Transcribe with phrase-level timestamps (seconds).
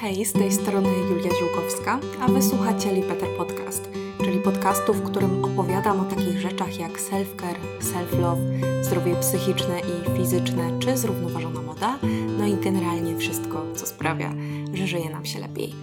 [0.00, 3.88] Hej, z tej strony Julia Ziółkowska, a wysłuchacie Lipeter Podcast,
[4.18, 8.40] czyli podcastu, w którym opowiadam o takich rzeczach jak self-care, self-love,
[8.82, 11.98] zdrowie psychiczne i fizyczne, czy zrównoważona moda,
[12.38, 14.32] no i generalnie wszystko, co sprawia,
[14.74, 15.74] że żyje nam się lepiej.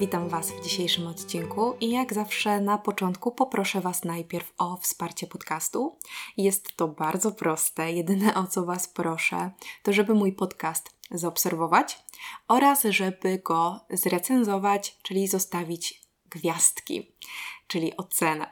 [0.00, 5.26] Witam Was w dzisiejszym odcinku i jak zawsze na początku poproszę Was najpierw o wsparcie
[5.26, 5.98] podcastu.
[6.36, 7.92] Jest to bardzo proste.
[7.92, 9.50] Jedyne o co Was proszę,
[9.82, 12.07] to żeby mój podcast zaobserwować
[12.48, 17.16] oraz żeby go zrecenzować, czyli zostawić gwiazdki,
[17.66, 18.50] czyli ocenę.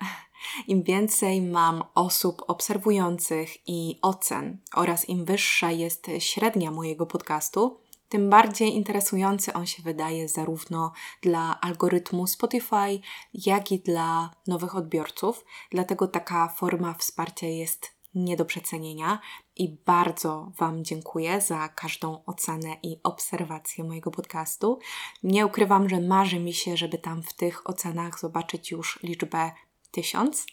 [0.67, 8.31] Im więcej mam osób obserwujących i ocen oraz im wyższa jest średnia mojego podcastu, tym
[8.31, 10.93] bardziej interesujący on się wydaje zarówno
[11.23, 13.01] dla algorytmu Spotify,
[13.35, 15.45] jak i dla nowych odbiorców.
[15.71, 19.21] Dlatego taka forma wsparcia jest nie do przecenienia
[19.57, 24.79] i bardzo Wam dziękuję za każdą ocenę i obserwację mojego podcastu.
[25.23, 29.51] Nie ukrywam, że marzy mi się, żeby tam w tych ocenach zobaczyć już liczbę
[29.91, 30.47] tysiąc.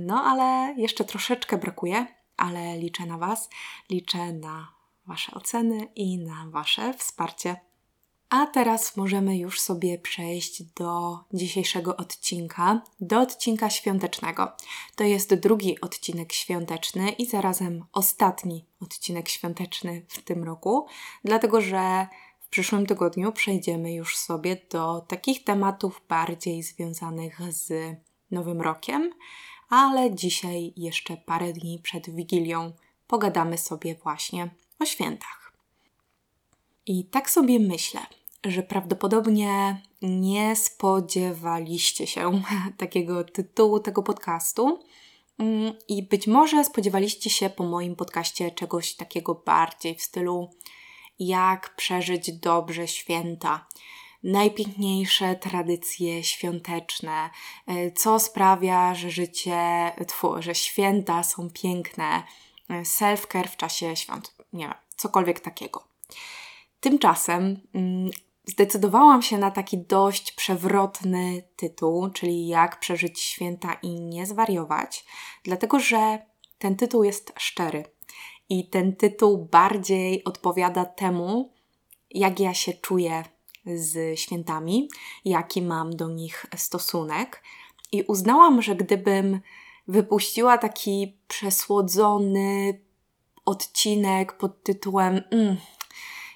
[0.00, 3.50] No ale jeszcze troszeczkę brakuje, ale liczę na Was,
[3.90, 4.72] liczę na
[5.06, 7.69] Wasze oceny i na Wasze wsparcie.
[8.30, 14.52] A teraz możemy już sobie przejść do dzisiejszego odcinka, do odcinka świątecznego.
[14.96, 20.86] To jest drugi odcinek świąteczny i zarazem ostatni odcinek świąteczny w tym roku,
[21.24, 22.06] dlatego że
[22.40, 27.96] w przyszłym tygodniu przejdziemy już sobie do takich tematów bardziej związanych z
[28.30, 29.12] Nowym Rokiem,
[29.68, 32.72] ale dzisiaj jeszcze parę dni przed Wigilią
[33.06, 35.52] pogadamy sobie właśnie o świętach.
[36.86, 38.00] I tak sobie myślę,
[38.46, 42.42] że prawdopodobnie nie spodziewaliście się
[42.76, 44.80] takiego tytułu tego podcastu.
[45.38, 50.50] Mm, I być może spodziewaliście się po moim podcaście czegoś takiego bardziej w stylu
[51.18, 53.66] jak przeżyć dobrze święta,
[54.22, 57.30] najpiękniejsze tradycje świąteczne,
[57.66, 62.22] e, co sprawia, że życie, tfu, że święta są piękne,
[62.68, 65.84] e, self-care w czasie świąt nie wiem, cokolwiek takiego.
[66.80, 68.10] Tymczasem mm,
[68.50, 75.04] zdecydowałam się na taki dość przewrotny tytuł, czyli Jak przeżyć święta i nie zwariować,
[75.44, 76.18] dlatego że
[76.58, 77.84] ten tytuł jest szczery
[78.48, 81.52] i ten tytuł bardziej odpowiada temu,
[82.10, 83.24] jak ja się czuję
[83.66, 84.88] z świętami,
[85.24, 87.42] jaki mam do nich stosunek.
[87.92, 89.40] I uznałam, że gdybym
[89.88, 92.80] wypuściła taki przesłodzony,
[93.44, 95.56] odcinek pod tytułem mm,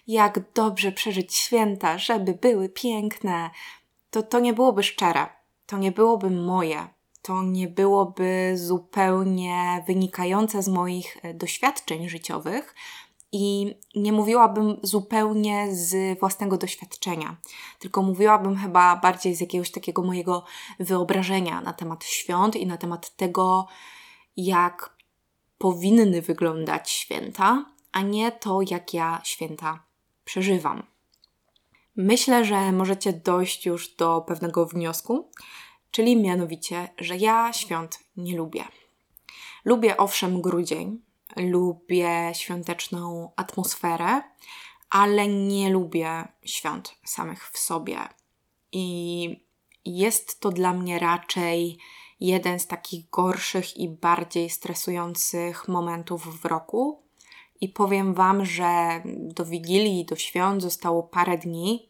[0.06, 3.50] Jak dobrze przeżyć święta, żeby były piękne,
[4.10, 5.26] to to nie byłoby szczere,
[5.66, 6.88] to nie byłoby moje,
[7.22, 12.74] to nie byłoby zupełnie wynikające z moich e, doświadczeń życiowych
[13.32, 17.36] i nie mówiłabym zupełnie z własnego doświadczenia,
[17.78, 20.44] tylko mówiłabym chyba bardziej z jakiegoś takiego mojego
[20.80, 23.66] wyobrażenia na temat świąt i na temat tego,
[24.36, 24.96] jak
[25.58, 29.83] powinny wyglądać święta, a nie to, jak ja święta
[30.24, 30.86] przeżywam.
[31.96, 35.30] Myślę, że możecie dojść już do pewnego wniosku,
[35.90, 38.64] czyli mianowicie, że ja świąt nie lubię.
[39.64, 41.00] Lubię owszem grudzień,
[41.36, 44.22] lubię świąteczną atmosferę,
[44.90, 47.98] ale nie lubię świąt samych w sobie.
[48.72, 49.44] I
[49.84, 51.78] jest to dla mnie raczej
[52.20, 57.03] jeden z takich gorszych i bardziej stresujących momentów w roku.
[57.64, 61.88] I powiem Wam, że do Wigilii, do świąt zostało parę dni,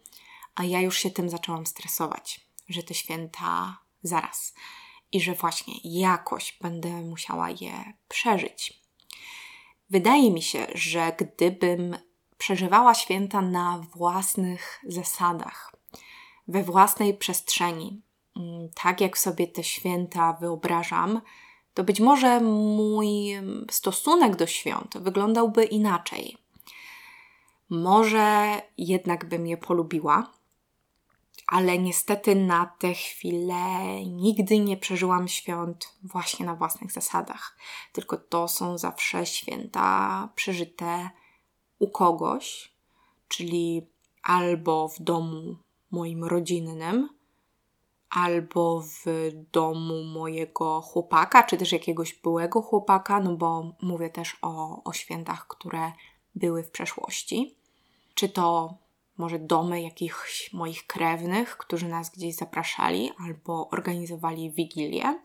[0.54, 4.54] a ja już się tym zaczęłam stresować, że te święta zaraz
[5.12, 8.82] i że właśnie jakoś będę musiała je przeżyć.
[9.90, 11.96] Wydaje mi się, że gdybym
[12.38, 15.76] przeżywała święta na własnych zasadach,
[16.48, 18.02] we własnej przestrzeni,
[18.36, 21.20] Mm, tak jak sobie te święta wyobrażam,
[21.74, 23.16] to być może mój
[23.70, 26.36] stosunek do świąt wyglądałby inaczej.
[27.70, 30.30] Może jednak bym je polubiła,
[31.46, 37.56] ale niestety na tę chwilę nigdy nie przeżyłam świąt właśnie na własnych zasadach.
[37.92, 41.10] Tylko to są zawsze święta przeżyte
[41.78, 42.74] u kogoś,
[43.28, 43.86] czyli
[44.22, 45.56] albo w domu
[45.90, 47.08] moim rodzinnym,
[48.14, 49.04] albo w
[49.52, 55.46] domu mojego chłopaka, czy też jakiegoś byłego chłopaka, no bo mówię też o, o świętach,
[55.46, 55.92] które
[56.34, 57.56] były w przeszłości.
[58.14, 58.74] Czy to
[59.16, 65.20] może domy jakichś moich krewnych, którzy nas gdzieś zapraszali albo organizowali wigilię.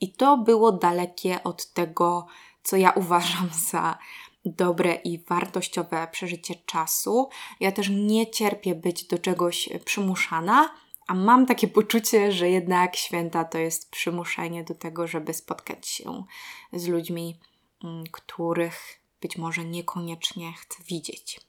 [0.00, 2.26] I to było dalekie od tego,
[2.62, 3.98] co ja uważam za
[4.44, 7.28] dobre i wartościowe przeżycie czasu.
[7.60, 13.44] Ja też nie cierpię być do czegoś przymuszana, a mam takie poczucie, że jednak święta
[13.44, 16.24] to jest przymuszenie do tego, żeby spotkać się
[16.72, 17.40] z ludźmi,
[17.84, 21.40] mm, których być może niekoniecznie chcę widzieć.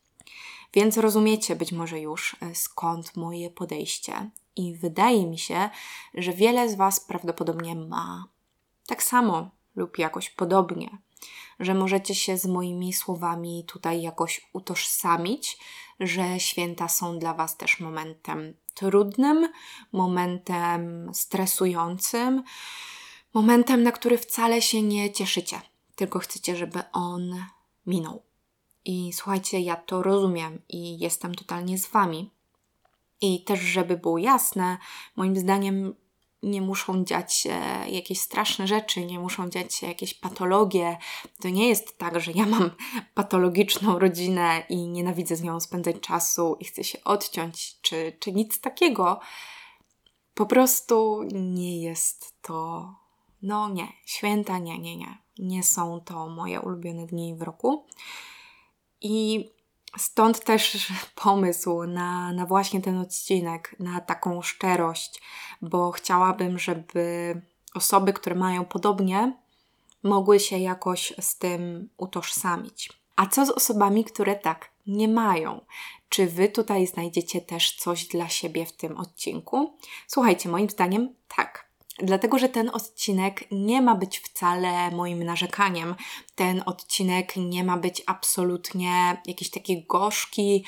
[0.73, 5.69] Więc rozumiecie być może już e, skąd moje podejście, i wydaje mi się,
[6.13, 8.27] że wiele z Was prawdopodobnie ma
[8.87, 10.97] tak samo lub jakoś podobnie,
[11.59, 15.57] że możecie się z moimi słowami tutaj jakoś utożsamić,
[15.99, 19.49] że święta są dla Was też momentem trudnym,
[19.91, 22.43] momentem stresującym,
[23.33, 25.61] momentem, na który wcale się nie cieszycie,
[25.95, 27.45] tylko chcecie, żeby on
[27.85, 28.21] minął.
[28.85, 32.31] I słuchajcie, ja to rozumiem i jestem totalnie z Wami.
[33.21, 34.77] I też, żeby było jasne,
[35.15, 35.95] moim zdaniem
[36.45, 40.97] nie muszą dziać się jakieś straszne rzeczy, nie muszą dziać się jakieś patologie.
[41.41, 42.71] To nie jest tak, że ja mam
[43.13, 48.61] patologiczną rodzinę i nienawidzę z nią spędzać czasu i chcę się odciąć, czy, czy nic
[48.61, 49.19] takiego.
[50.33, 52.89] Po prostu nie jest to.
[53.41, 55.17] No nie, święta nie, nie, nie.
[55.39, 57.85] Nie są to moje ulubione dni w roku.
[59.01, 59.45] I
[59.97, 60.91] Stąd też
[61.23, 65.21] pomysł na, na właśnie ten odcinek, na taką szczerość,
[65.61, 67.41] bo chciałabym, żeby
[67.75, 69.37] osoby, które mają podobnie,
[70.03, 72.89] mogły się jakoś z tym utożsamić.
[73.15, 75.65] A co z osobami, które tak nie mają?
[76.09, 79.77] Czy wy tutaj znajdziecie też coś dla siebie w tym odcinku?
[80.07, 81.64] Słuchajcie, moim zdaniem tak.
[81.99, 85.95] Dlatego, że ten odcinek nie ma być wcale moim narzekaniem.
[86.35, 90.65] Ten odcinek nie ma być absolutnie jakiś taki gorzki,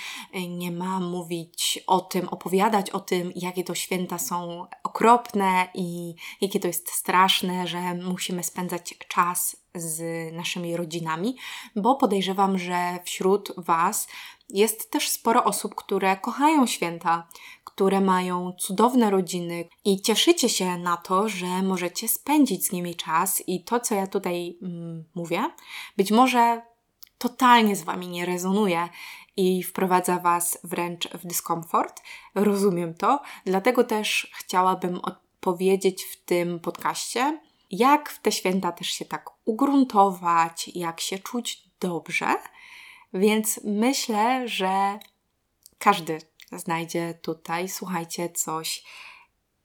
[0.49, 6.59] nie ma mówić o tym, opowiadać o tym, jakie to święta są okropne i jakie
[6.59, 11.35] to jest straszne, że musimy spędzać czas z naszymi rodzinami,
[11.75, 14.07] bo podejrzewam, że wśród Was
[14.49, 17.27] jest też sporo osób, które kochają święta,
[17.63, 23.43] które mają cudowne rodziny i cieszycie się na to, że możecie spędzić z nimi czas
[23.47, 25.43] i to, co ja tutaj mm, mówię,
[25.97, 26.61] być może
[27.17, 28.89] totalnie z Wami nie rezonuje
[29.37, 32.01] i wprowadza Was wręcz w dyskomfort.
[32.35, 34.99] Rozumiem to, dlatego też chciałabym
[35.39, 37.39] powiedzieć w tym podcaście,
[37.71, 42.35] jak w te święta też się tak ugruntować, jak się czuć dobrze.
[43.13, 44.99] Więc myślę, że
[45.77, 46.21] każdy
[46.51, 48.83] znajdzie tutaj, słuchajcie, coś.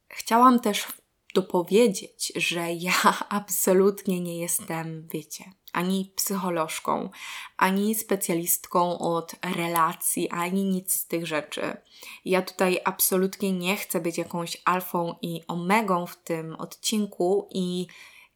[0.09, 0.87] Chciałam też
[1.35, 2.95] dopowiedzieć, że ja
[3.29, 7.11] absolutnie nie jestem, wiecie, ani psycholożką,
[7.57, 11.77] ani specjalistką od relacji, ani nic z tych rzeczy.
[12.25, 17.87] Ja tutaj absolutnie nie chcę być jakąś alfą i omegą w tym odcinku i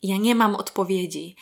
[0.03, 1.37] ja nie mam odpowiedzi.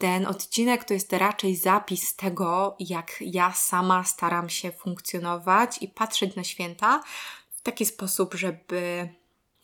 [0.00, 6.36] Ten odcinek to jest raczej zapis tego, jak ja sama staram się funkcjonować i patrzeć
[6.36, 7.02] na święta
[7.50, 9.08] w taki sposób, żeby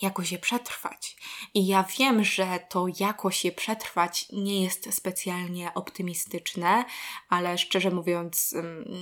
[0.02, 1.16] jakoś je przetrwać.
[1.54, 6.84] I ja wiem, że to jakoś je przetrwać nie jest specjalnie optymistyczne,
[7.28, 8.54] ale szczerze mówiąc,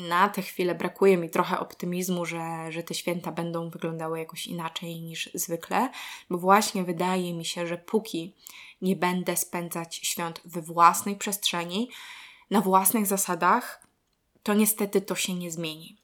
[0.09, 5.01] na tę chwilę brakuje mi trochę optymizmu, że, że te święta będą wyglądały jakoś inaczej
[5.01, 5.91] niż zwykle,
[6.31, 8.35] bo właśnie wydaje mi się, że póki
[8.82, 11.91] nie będę spędzać świąt we własnej przestrzeni,
[12.50, 13.87] na własnych zasadach,
[14.43, 15.97] to niestety to się nie zmieni.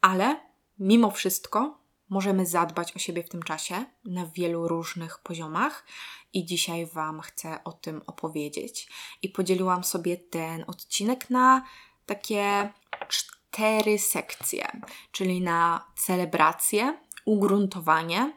[0.00, 0.40] Ale
[0.78, 5.86] mimo wszystko możemy zadbać o siebie w tym czasie na wielu różnych poziomach
[6.32, 8.88] i dzisiaj Wam chcę o tym opowiedzieć.
[9.22, 11.64] I podzieliłam sobie ten odcinek na
[12.06, 12.72] takie
[13.08, 14.80] cztery sekcje,
[15.12, 18.32] czyli na celebrację, ugruntowanie,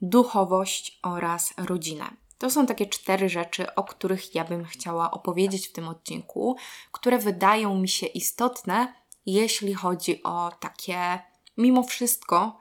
[0.00, 2.25] duchowość oraz rodzinę.
[2.38, 6.56] To są takie cztery rzeczy, o których ja bym chciała opowiedzieć w tym odcinku,
[6.92, 8.94] które wydają mi się istotne,
[9.26, 11.18] jeśli chodzi o takie,
[11.56, 12.60] mimo wszystko,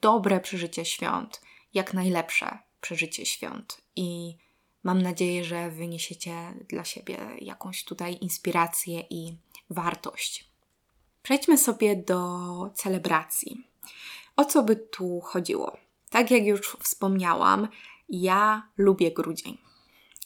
[0.00, 1.40] dobre przeżycie świąt,
[1.74, 3.80] jak najlepsze przeżycie świąt.
[3.96, 4.36] I
[4.82, 9.36] mam nadzieję, że wyniesiecie dla siebie jakąś tutaj inspirację i
[9.70, 10.52] wartość.
[11.22, 12.30] Przejdźmy sobie do
[12.74, 13.66] celebracji.
[14.36, 15.76] O co by tu chodziło?
[16.10, 17.68] Tak jak już wspomniałam,
[18.12, 19.58] ja lubię grudzień.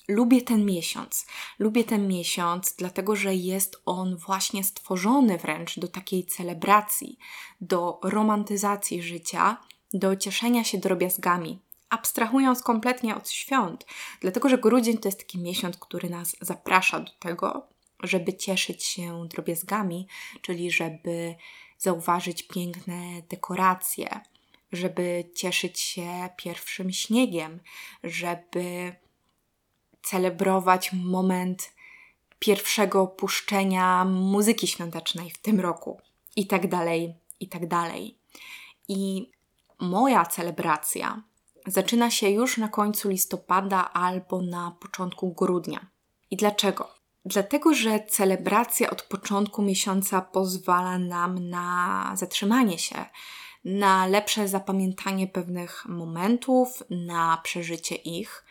[0.08, 1.26] Lubię ten miesiąc.
[1.58, 7.18] Lubię ten miesiąc, dlatego że jest on właśnie stworzony wręcz do takiej celebracji,
[7.60, 9.56] do romantyzacji życia,
[9.94, 11.58] do cieszenia się drobiazgami,
[11.90, 13.86] abstrahując kompletnie od świąt,
[14.20, 17.66] dlatego że grudzień to jest taki miesiąc, który nas zaprasza do tego,
[18.02, 20.08] żeby cieszyć się drobiazgami,
[20.40, 21.34] czyli żeby
[21.78, 24.20] zauważyć piękne dekoracje,
[24.72, 27.60] żeby cieszyć się pierwszym śniegiem,
[28.04, 28.96] żeby
[30.02, 31.72] celebrować moment
[32.38, 36.00] pierwszego puszczenia muzyki świątecznej w tym roku
[36.36, 38.18] i tak dalej, i tak dalej.
[38.88, 39.30] I
[39.80, 41.22] moja celebracja
[41.66, 45.86] zaczyna się już na końcu listopada albo na początku grudnia.
[46.30, 46.94] I dlaczego?
[47.24, 53.04] Dlatego, że celebracja od początku miesiąca pozwala nam na zatrzymanie się,
[53.66, 58.44] na lepsze zapamiętanie pewnych momentów, na przeżycie ich,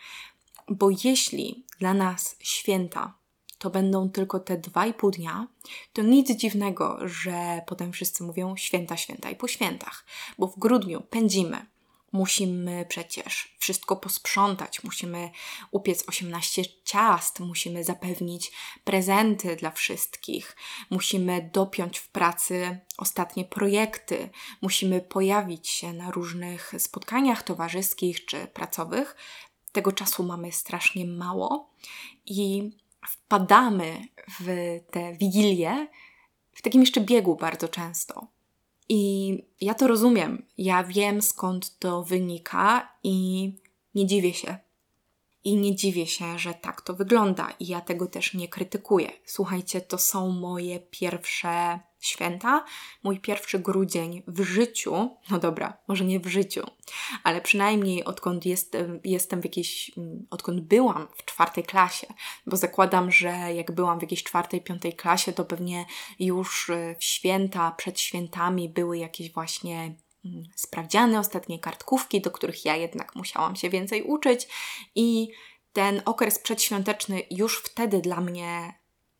[0.68, 3.14] bo jeśli dla nas święta
[3.58, 5.46] to będą tylko te dwa i pół dnia,
[5.92, 10.04] to nic dziwnego, że potem wszyscy mówią święta, święta i po świętach,
[10.38, 11.66] bo w grudniu pędzimy,
[12.16, 15.30] Musimy przecież wszystko posprzątać, musimy
[15.70, 18.52] upiec 18 ciast, musimy zapewnić
[18.84, 20.56] prezenty dla wszystkich,
[20.90, 24.30] musimy dopiąć w pracy ostatnie projekty,
[24.62, 29.16] musimy pojawić się na różnych spotkaniach towarzyskich czy pracowych.
[29.72, 31.70] Tego czasu mamy strasznie mało
[32.26, 32.70] i
[33.08, 34.08] wpadamy
[34.40, 34.44] w
[34.90, 35.88] te wigilie
[36.52, 38.35] w takim jeszcze biegu bardzo często.
[38.88, 40.46] I ja to rozumiem.
[40.58, 43.52] Ja wiem skąd to wynika i
[43.94, 44.56] nie dziwię się.
[45.44, 49.12] I nie dziwię się, że tak to wygląda, i ja tego też nie krytykuję.
[49.24, 52.64] Słuchajcie, to są moje pierwsze święta,
[53.02, 56.62] mój pierwszy grudzień w życiu, no dobra, może nie w życiu,
[57.24, 62.06] ale przynajmniej odkąd jestem, jestem w jakiejś, mm, odkąd byłam w czwartej klasie,
[62.46, 65.84] bo zakładam, że jak byłam w jakiejś czwartej, piątej klasie, to pewnie
[66.18, 69.94] już e, w święta, przed świętami były jakieś właśnie
[70.24, 74.48] mm, sprawdziane ostatnie kartkówki, do których ja jednak musiałam się więcej uczyć
[74.94, 75.28] i
[75.72, 78.74] ten okres przedświąteczny już wtedy dla mnie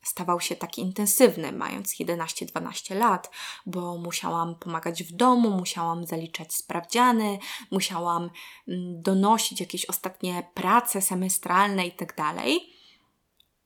[0.06, 3.30] stawał się taki intensywny, mając 11-12 lat,
[3.66, 7.38] bo musiałam pomagać w domu, musiałam zaliczać sprawdziany,
[7.70, 8.30] musiałam
[8.68, 12.14] mm, donosić jakieś ostatnie prace semestralne itd.
[12.16, 12.36] Tak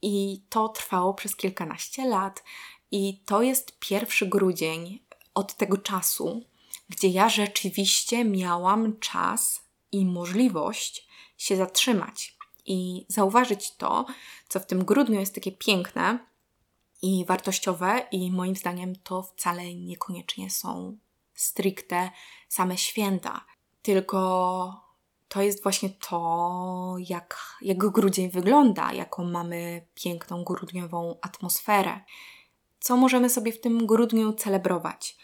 [0.03, 2.45] I to trwało przez kilkanaście lat.
[2.91, 5.05] I to jest pierwszy grudzień
[5.35, 6.43] od tego czasu,
[6.89, 9.61] gdzie ja rzeczywiście miałam czas
[9.93, 14.07] i możliwość się zatrzymać i zauważyć to,
[14.49, 16.30] co w tym grudniu jest takie piękne,
[17.03, 20.99] i wartościowe, i moim zdaniem to wcale niekoniecznie są
[21.35, 22.11] stricte
[22.49, 23.45] same święta,
[23.83, 24.91] tylko
[25.29, 32.01] to jest właśnie to, jak, jak grudzień wygląda, jaką mamy piękną grudniową atmosferę.
[32.81, 35.17] Co możemy sobie w tym grudniu celebrować?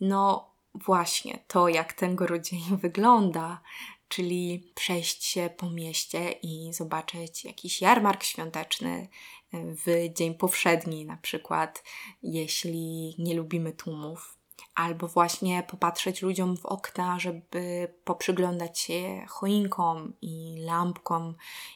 [0.00, 3.60] No, właśnie to, jak ten grudzień wygląda,
[4.08, 9.08] czyli przejść się po mieście i zobaczyć jakiś jarmark świąteczny,
[9.54, 11.82] w dzień powszedni, na przykład,
[12.22, 14.38] jeśli nie lubimy tłumów,
[14.74, 21.34] albo właśnie popatrzeć ludziom w okna, żeby poprzyglądać się choinkom i lampkom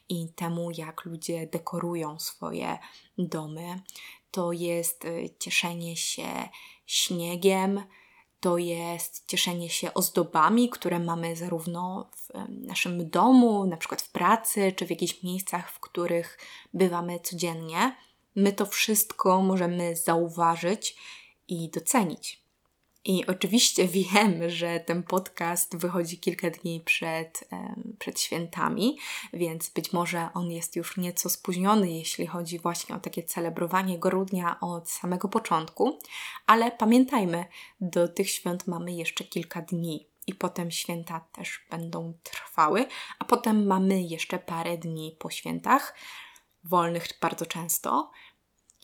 [0.08, 2.78] i temu, jak ludzie dekorują swoje
[3.18, 3.82] domy.
[4.30, 6.48] To jest y, cieszenie się
[6.86, 7.82] śniegiem,
[8.40, 14.72] to jest cieszenie się ozdobami, które mamy zarówno w naszym domu, na przykład w pracy,
[14.76, 16.38] czy w jakichś miejscach, w których
[16.74, 17.96] bywamy codziennie.
[18.34, 20.96] My to wszystko możemy zauważyć
[21.48, 22.47] i docenić.
[23.08, 27.48] I oczywiście wiem, że ten podcast wychodzi kilka dni przed,
[27.98, 28.98] przed świętami,
[29.32, 34.60] więc być może on jest już nieco spóźniony, jeśli chodzi właśnie o takie celebrowanie grudnia
[34.60, 35.98] od samego początku,
[36.46, 37.44] ale pamiętajmy,
[37.80, 40.08] do tych świąt mamy jeszcze kilka dni.
[40.26, 42.86] I potem święta też będą trwały,
[43.18, 45.94] a potem mamy jeszcze parę dni po świętach,
[46.64, 48.10] wolnych bardzo często,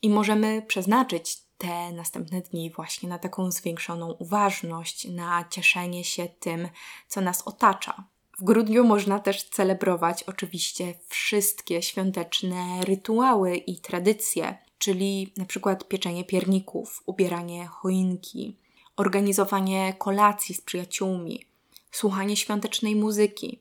[0.03, 6.69] i możemy przeznaczyć te następne dni właśnie na taką zwiększoną uważność, na cieszenie się tym,
[7.09, 8.05] co nas otacza.
[8.39, 16.25] W grudniu można też celebrować oczywiście wszystkie świąteczne rytuały i tradycje, czyli na przykład pieczenie
[16.25, 18.57] pierników, ubieranie choinki,
[18.97, 21.47] organizowanie kolacji z przyjaciółmi,
[21.91, 23.61] słuchanie świątecznej muzyki,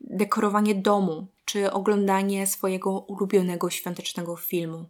[0.00, 4.86] dekorowanie domu czy oglądanie swojego ulubionego świątecznego filmu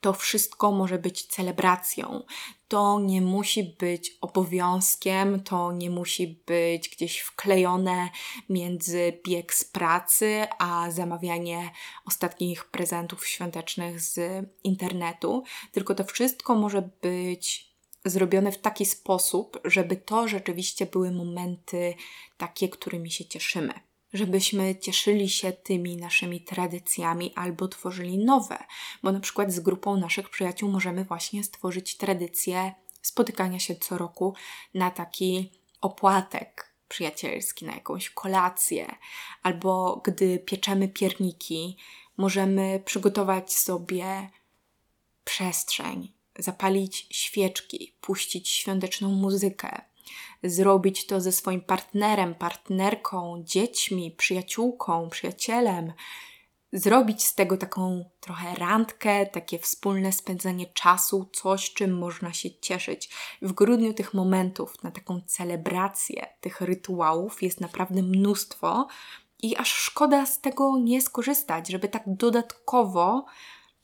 [0.00, 2.22] to wszystko może być celebracją.
[2.68, 8.08] To nie musi być obowiązkiem, to nie musi być gdzieś wklejone
[8.48, 11.70] między bieg z pracy a zamawianie
[12.04, 17.72] ostatnich prezentów świątecznych z internetu, tylko to wszystko może być
[18.04, 21.94] zrobione w taki sposób, żeby to rzeczywiście były momenty
[22.36, 28.58] takie, którymi się cieszymy żebyśmy cieszyli się tymi naszymi tradycjami albo tworzyli nowe,
[29.02, 34.34] bo na przykład z grupą naszych przyjaciół możemy właśnie stworzyć tradycję spotykania się co roku
[34.74, 38.94] na taki opłatek przyjacielski, na jakąś kolację,
[39.42, 41.76] albo gdy pieczemy pierniki,
[42.16, 44.30] możemy przygotować sobie
[45.24, 49.80] przestrzeń, zapalić świeczki, puścić świąteczną muzykę,
[50.42, 55.92] zrobić to ze swoim partnerem, partnerką, dziećmi, przyjaciółką, przyjacielem,
[56.72, 63.10] zrobić z tego taką trochę randkę, takie wspólne spędzanie czasu, coś, czym można się cieszyć.
[63.42, 68.86] W grudniu tych momentów na taką celebrację tych rytuałów jest naprawdę mnóstwo
[69.42, 73.24] i aż szkoda z tego nie skorzystać, żeby tak dodatkowo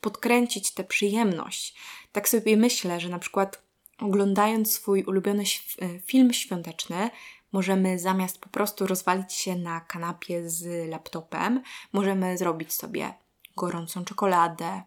[0.01, 1.75] podkręcić tę przyjemność.
[2.11, 3.62] Tak sobie myślę, że na przykład
[3.99, 5.43] oglądając swój ulubiony
[5.81, 7.09] e, film świąteczny,
[7.51, 13.13] możemy zamiast po prostu rozwalić się na kanapie z laptopem, możemy zrobić sobie
[13.55, 14.81] gorącą czekoladę,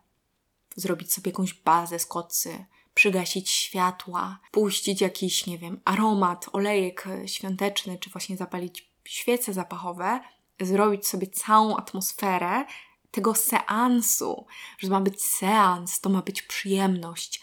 [0.77, 7.99] zrobić sobie jakąś bazę z kocy, przygasić światła, puścić jakiś, nie wiem, aromat, olejek świąteczny,
[7.99, 10.21] czy właśnie zapalić świece zapachowe,
[10.61, 12.65] zrobić sobie całą atmosferę
[13.11, 14.47] tego seansu,
[14.79, 17.43] że ma być seans, to ma być przyjemność,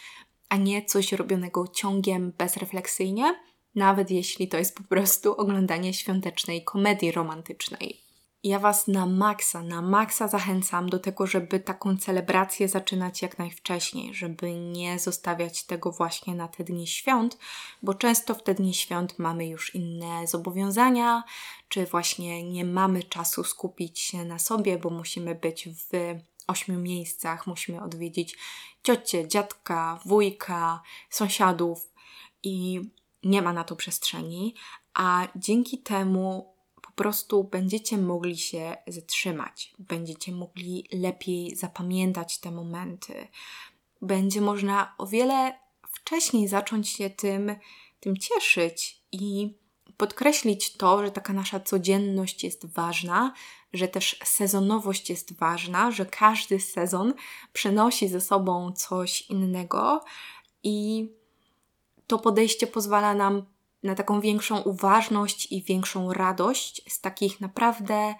[0.53, 3.39] a nie coś robionego ciągiem bezrefleksyjnie,
[3.75, 8.01] nawet jeśli to jest po prostu oglądanie świątecznej komedii romantycznej.
[8.43, 14.13] Ja Was na maksa, na maksa zachęcam do tego, żeby taką celebrację zaczynać jak najwcześniej,
[14.13, 17.37] żeby nie zostawiać tego właśnie na te dni świąt,
[17.83, 21.23] bo często w te dni świąt mamy już inne zobowiązania,
[21.67, 25.89] czy właśnie nie mamy czasu skupić się na sobie, bo musimy być w
[26.47, 28.37] ośmiu miejscach, musimy odwiedzić
[28.83, 31.91] ciocię, dziadka, wujka, sąsiadów
[32.43, 32.81] i
[33.23, 34.55] nie ma na to przestrzeni,
[34.93, 43.27] a dzięki temu po prostu będziecie mogli się zatrzymać, będziecie mogli lepiej zapamiętać te momenty.
[44.01, 45.59] Będzie można o wiele
[45.91, 47.55] wcześniej zacząć się tym,
[47.99, 49.53] tym cieszyć i
[49.97, 53.33] podkreślić to, że taka nasza codzienność jest ważna,
[53.73, 57.13] że też sezonowość jest ważna, że każdy sezon
[57.53, 60.03] przynosi ze sobą coś innego
[60.63, 61.07] i
[62.07, 63.45] to podejście pozwala nam
[63.83, 68.15] na taką większą uważność i większą radość z takich naprawdę,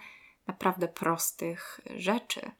[0.46, 2.50] naprawdę prostych rzeczy.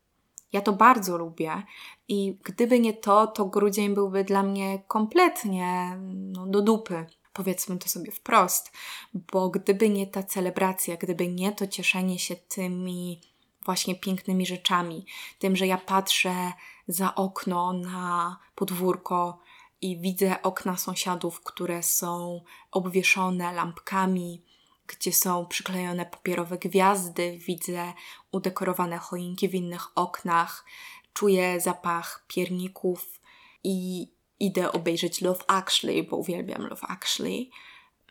[0.52, 1.62] Ja to bardzo lubię
[2.08, 7.06] i gdyby nie to, to grudzień byłby dla mnie kompletnie no, do dupy.
[7.34, 8.72] Powiedzmy to sobie wprost,
[9.14, 13.20] bo gdyby nie ta celebracja, gdyby nie to cieszenie się tymi
[13.64, 15.06] właśnie pięknymi rzeczami,
[15.38, 16.52] tym, że ja patrzę
[16.88, 19.38] za okno na podwórko,
[19.84, 22.40] i widzę okna sąsiadów, które są
[22.72, 24.42] obwieszone lampkami,
[24.86, 27.92] gdzie są przyklejone papierowe gwiazdy, widzę
[28.32, 30.64] udekorowane choinki w innych oknach,
[31.12, 33.20] czuję zapach pierników
[33.64, 34.08] i
[34.40, 37.46] idę obejrzeć Love Actually, bo uwielbiam Love Actually.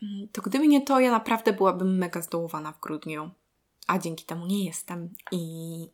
[0.03, 3.31] Mm, to gdyby nie to, ja naprawdę byłabym mega zdołowana w grudniu.
[3.87, 5.39] A dzięki temu nie jestem i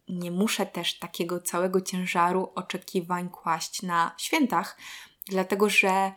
[0.10, 4.78] nie muszę też takiego całego ciężaru oczekiwań kłaść na świętach,
[5.26, 6.12] dlatego że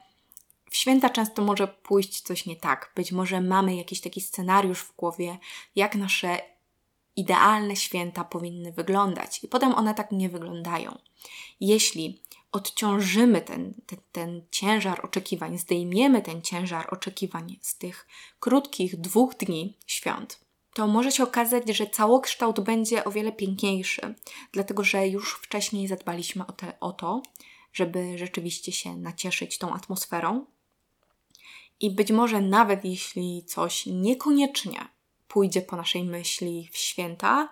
[0.71, 2.93] w święta często może pójść coś nie tak.
[2.97, 5.39] Być może mamy jakiś taki scenariusz w głowie,
[5.77, 6.39] jak nasze
[7.17, 10.99] idealne święta powinny wyglądać, i potem one tak nie wyglądają.
[11.61, 12.23] Jeśli
[12.53, 18.07] odciążymy ten, ten, ten ciężar oczekiwań, zdejmiemy ten ciężar oczekiwań z tych
[18.41, 20.41] krótkich dwóch dni świąt,
[20.75, 24.15] to może się okazać, że całokształt będzie o wiele piękniejszy,
[24.53, 27.23] dlatego że już wcześniej zadbaliśmy o, te, o to,
[27.73, 30.47] żeby rzeczywiście się nacieszyć tą atmosferą.
[31.81, 34.89] I być może nawet jeśli coś niekoniecznie
[35.29, 37.49] pójdzie po naszej myśli w święta,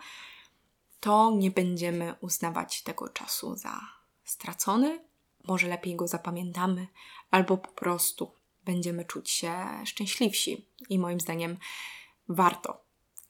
[1.00, 3.99] to nie będziemy uznawać tego czasu za
[4.30, 5.04] stracony,
[5.44, 6.86] może lepiej go zapamiętamy,
[7.30, 8.32] albo po prostu
[8.64, 10.66] będziemy czuć się szczęśliwsi.
[10.88, 11.56] I moim zdaniem
[12.28, 12.84] warto,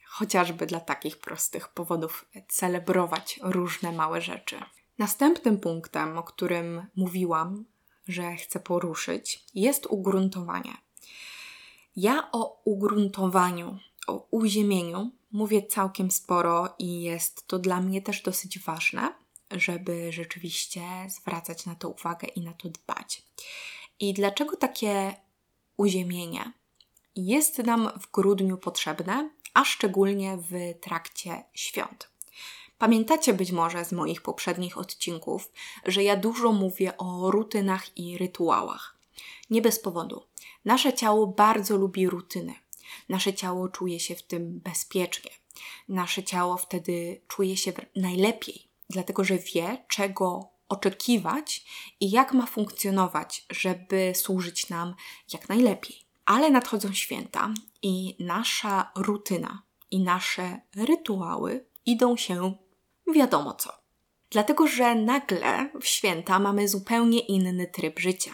[0.05, 4.61] chociażby dla takich prostych powodów, celebrować różne małe rzeczy.
[4.99, 7.65] Następnym punktem, o którym mówiłam,
[8.09, 10.77] że chcę poruszyć, jest ugruntowanie.
[11.97, 18.59] Ja o ugruntowaniu, o uziemieniu mówię całkiem sporo i jest to dla mnie też dosyć
[18.59, 19.15] ważne,
[19.51, 23.23] żeby rzeczywiście zwracać na to uwagę i na to dbać.
[24.01, 25.15] I dlaczego takie
[25.77, 26.53] uziemienie
[27.17, 32.11] jest nam w grudniu potrzebne, a szczególnie w trakcie świąt?
[32.79, 35.53] Pamiętacie być może z moich poprzednich odcinków,
[35.87, 38.97] że ja dużo mówię o rutynach i rytuałach.
[39.51, 40.23] Nie bez powodu.
[40.65, 42.55] Nasze ciało bardzo lubi rutyny.
[43.09, 45.31] Nasze ciało czuje się w tym bezpiecznie.
[45.89, 51.65] Nasze ciało wtedy czuje się najlepiej, dlatego że wie, czego oczekiwać
[52.01, 54.95] i jak ma funkcjonować, żeby służyć nam
[55.33, 55.97] jak najlepiej.
[56.25, 62.55] Ale nadchodzą święta i nasza rutyna i nasze rytuały idą się
[63.15, 63.71] wiadomo co.
[64.31, 68.33] Dlatego, że nagle w święta mamy zupełnie inny tryb życia.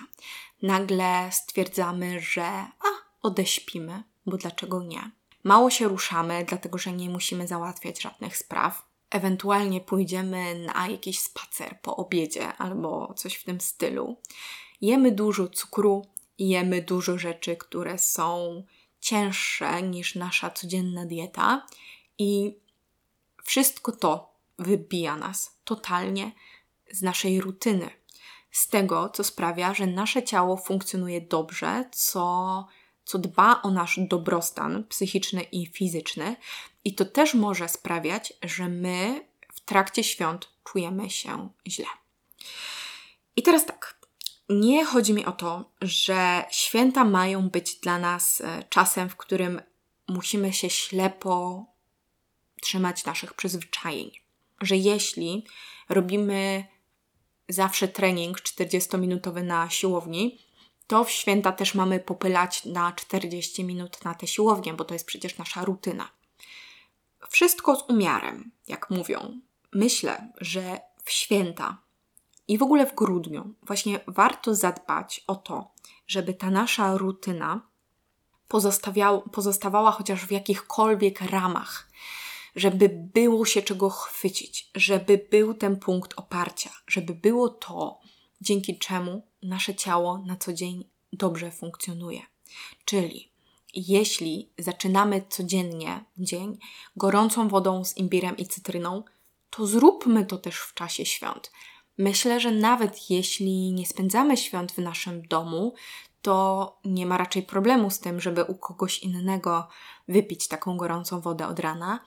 [0.63, 2.73] Nagle stwierdzamy, że a,
[3.23, 5.11] odeśpimy, bo dlaczego nie?
[5.45, 8.87] Mało się ruszamy, dlatego że nie musimy załatwiać żadnych spraw.
[9.11, 14.17] Ewentualnie pójdziemy na jakiś spacer po obiedzie albo coś w tym stylu.
[14.81, 16.07] Jemy dużo cukru,
[16.39, 18.63] jemy dużo rzeczy, które są
[19.01, 21.67] cięższe niż nasza codzienna dieta
[22.19, 22.59] i
[23.45, 26.33] wszystko to wybija nas totalnie
[26.93, 27.91] z naszej rutyny,
[28.51, 32.67] z tego, co sprawia, że nasze ciało funkcjonuje dobrze, co,
[33.05, 36.37] co dba o nasz dobrostan psychiczny i fizyczny,
[36.87, 41.87] i to też może sprawiać, że my w trakcie świąt czujemy się źle.
[43.37, 43.97] I teraz tak.
[44.49, 49.63] Nie chodzi mi o to, że święta mają być dla nas e, czasem, w którym
[50.09, 51.65] musimy się ślepo
[52.63, 54.11] trzymać naszych przyzwyczajeń.
[54.61, 55.47] Że jeśli
[55.89, 56.65] robimy
[57.49, 60.39] zawsze trening 40-minutowy na siłowni,
[60.87, 65.07] to w święta też mamy popylać na 40 minut na tę siłownię, bo to jest
[65.07, 66.17] przecież nasza rutyna.
[67.29, 69.41] Wszystko z umiarem, jak mówią.
[69.73, 71.79] Myślę, że w święta
[72.49, 75.71] i w ogóle w grudniu właśnie warto zadbać o to,
[76.07, 77.61] żeby ta nasza rutyna
[79.33, 81.89] pozostawała chociaż w jakichkolwiek ramach,
[82.57, 88.01] żeby było się czego chwycić, żeby był ten punkt oparcia, żeby było to,
[88.41, 92.21] dzięki czemu nasze ciało na co dzień dobrze funkcjonuje.
[92.85, 93.36] Czyli
[93.75, 96.59] jeśli zaczynamy codziennie dzień
[96.97, 99.03] gorącą wodą z imbirem i cytryną,
[99.51, 101.53] to zróbmy to też w czasie świąt.
[101.99, 105.75] Myślę, że nawet jeśli nie spędzamy świąt w naszym domu,
[106.23, 109.69] to nie ma raczej problemu z tym, żeby u kogoś innego
[110.09, 112.01] wypić taką gorącą wodę od rana.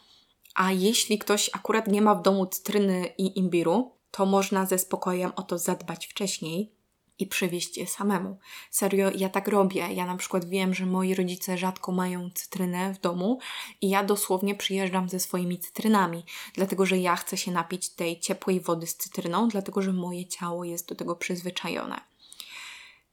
[0.56, 5.32] A jeśli ktoś akurat nie ma w domu cytryny i imbiru, to można ze spokojem
[5.36, 6.79] o to zadbać wcześniej
[7.20, 8.38] i przywieźć je samemu.
[8.72, 9.94] Serio, ja tak robię.
[9.94, 13.40] Ja na przykład wiem, że moi rodzice rzadko mają cytrynę w domu
[13.82, 18.60] i ja dosłownie przyjeżdżam ze swoimi cytrynami, dlatego że ja chcę się napić tej ciepłej
[18.60, 22.02] wody z cytryną, dlatego że moje ciało jest do tego przyzwyczajone.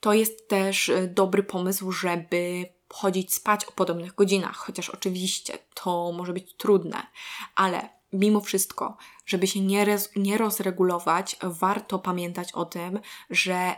[0.01, 6.13] To jest też e, dobry pomysł, żeby chodzić spać o podobnych godzinach, chociaż oczywiście to
[6.13, 7.07] może być trudne,
[7.55, 13.75] ale mimo wszystko, żeby się nie, nie rozregulować, warto pamiętać o tym, że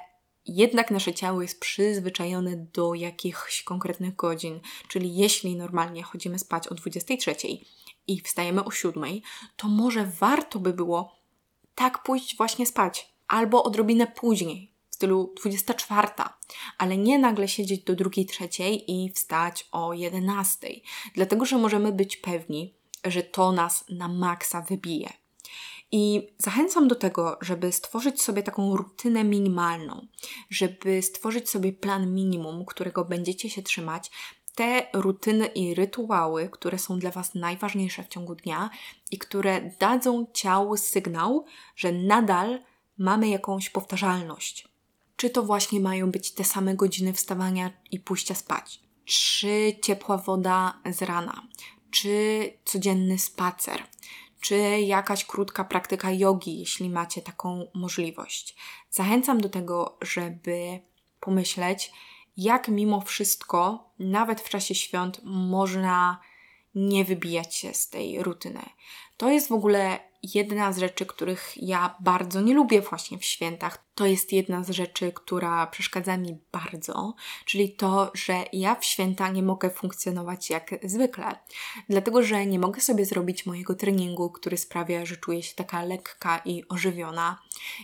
[0.49, 4.61] jednak nasze ciało jest przyzwyczajone do jakichś konkretnych godzin.
[4.89, 7.35] Czyli jeśli normalnie chodzimy spać o 23
[8.07, 9.05] i wstajemy o 7,
[9.57, 11.17] to może warto by było
[11.75, 16.09] tak pójść właśnie spać, albo odrobinę później, w stylu 24,
[16.79, 20.69] ale nie nagle siedzieć do drugiej, trzeciej i wstać o 11,
[21.15, 25.13] dlatego że możemy być pewni, że to nas na maksa wybije.
[25.93, 30.07] I zachęcam do tego, żeby stworzyć sobie taką rutynę minimalną,
[30.51, 34.11] żeby stworzyć sobie plan minimum, którego będziecie się trzymać.
[34.55, 38.71] Te rutyny i rytuały, które są dla Was najważniejsze w ciągu dnia
[39.11, 41.45] i które dadzą ciału sygnał,
[41.77, 42.63] że nadal
[42.99, 44.69] mamy jakąś powtarzalność.
[45.17, 48.81] Czy to właśnie mają być te same godziny wstawania i pójścia spać?
[49.05, 51.43] Czy ciepła woda z rana?
[51.91, 53.83] Czy codzienny spacer?
[54.41, 58.57] Czy jakaś krótka praktyka jogi, jeśli macie taką możliwość.
[58.91, 60.81] Zachęcam do tego, żeby
[61.21, 61.93] pomyśleć,
[62.37, 66.21] jak mimo wszystko, nawet w czasie świąt, można
[66.75, 68.63] nie wybijać się z tej rutyny.
[69.17, 73.89] To jest w ogóle jedna z rzeczy, których ja bardzo nie lubię właśnie w świętach.
[73.95, 79.29] To jest jedna z rzeczy, która przeszkadza mi bardzo, czyli to, że ja w święta
[79.29, 81.39] nie mogę funkcjonować jak zwykle,
[81.89, 86.43] dlatego że nie mogę sobie zrobić mojego treningu, który sprawia, że czuję się taka lekka
[86.45, 87.43] i ożywiona.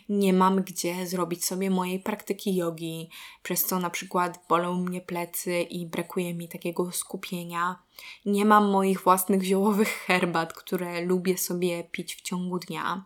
[0.08, 3.10] Nie mam gdzie zrobić sobie mojej praktyki jogi,
[3.42, 7.78] przez co na przykład bolą mnie plecy i brakuje mi takiego skupienia.
[8.26, 13.04] Nie mam moich własnych ziołowych herbat, które lubię sobie pić w ciągu dnia.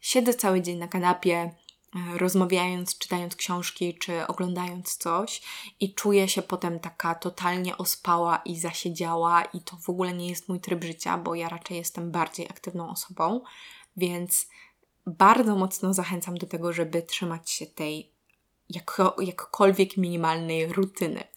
[0.00, 5.42] Siedzę cały dzień na kanapie, e, rozmawiając, czytając książki czy oglądając coś
[5.80, 10.48] i czuję się potem taka totalnie ospała i zasiedziała i to w ogóle nie jest
[10.48, 13.40] mój tryb życia, bo ja raczej jestem bardziej aktywną osobą,
[13.96, 14.48] więc
[15.06, 18.10] bardzo mocno zachęcam do tego, żeby trzymać się tej
[18.68, 21.33] jako, jakkolwiek minimalnej rutyny.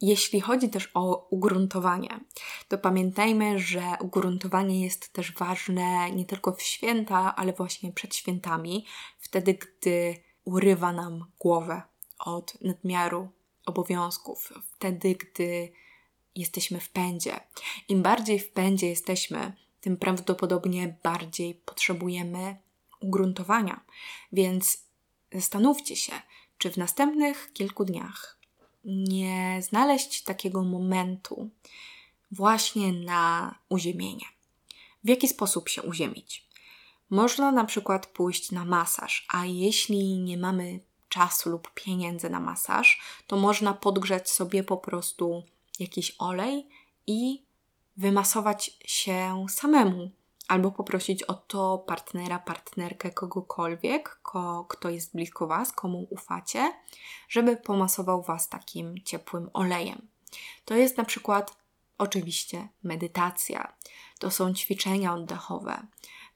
[0.00, 2.20] Jeśli chodzi też o ugruntowanie,
[2.68, 8.86] to pamiętajmy, że ugruntowanie jest też ważne nie tylko w święta, ale właśnie przed świętami,
[9.18, 11.82] wtedy gdy urywa nam głowę
[12.18, 13.28] od nadmiaru
[13.66, 15.72] obowiązków, wtedy gdy
[16.34, 17.40] jesteśmy w pędzie.
[17.88, 22.56] Im bardziej w pędzie jesteśmy, tym prawdopodobnie bardziej potrzebujemy
[23.00, 23.84] ugruntowania.
[24.32, 24.84] Więc
[25.32, 26.12] zastanówcie się,
[26.58, 28.37] czy w następnych kilku dniach
[28.88, 31.50] nie znaleźć takiego momentu
[32.30, 34.26] właśnie na uziemienie.
[35.04, 36.48] W jaki sposób się uziemić?
[37.10, 43.00] Można na przykład pójść na masaż, a jeśli nie mamy czasu lub pieniędzy na masaż,
[43.26, 45.42] to można podgrzać sobie po prostu
[45.78, 46.68] jakiś olej
[47.06, 47.42] i
[47.96, 50.10] wymasować się samemu.
[50.48, 56.72] Albo poprosić o to partnera, partnerkę, kogokolwiek, ko, kto jest blisko Was, komu ufacie,
[57.28, 60.08] żeby pomasował Was takim ciepłym olejem.
[60.64, 61.56] To jest na przykład
[61.98, 63.72] oczywiście medytacja,
[64.18, 65.86] to są ćwiczenia oddechowe,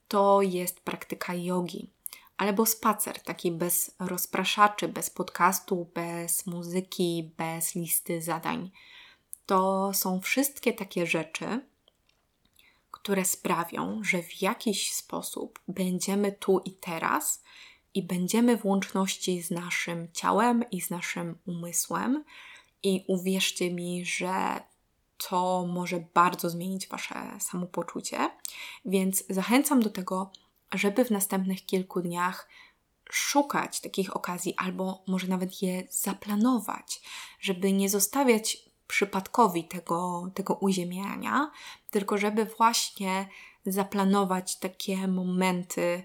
[0.08, 1.90] to jest praktyka jogi,
[2.36, 8.70] albo spacer taki bez rozpraszaczy, bez podcastu, bez muzyki, bez listy zadań.
[9.46, 11.71] To są wszystkie takie rzeczy,
[13.02, 17.42] które sprawią, że w jakiś sposób będziemy tu i teraz
[17.94, 22.24] i będziemy w łączności z naszym ciałem i z naszym umysłem.
[22.82, 24.60] I uwierzcie mi, że
[25.28, 28.30] to może bardzo zmienić Wasze samopoczucie.
[28.84, 30.30] Więc zachęcam do tego,
[30.74, 32.48] żeby w następnych kilku dniach
[33.10, 37.02] szukać takich okazji, albo może nawet je zaplanować,
[37.40, 41.50] żeby nie zostawiać przypadkowi tego, tego uziemiania,
[41.90, 43.28] tylko żeby właśnie
[43.66, 46.04] zaplanować takie momenty